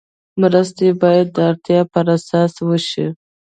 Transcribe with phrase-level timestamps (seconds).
[0.41, 3.07] مرستې باید د اړتیا پر اساس وشي.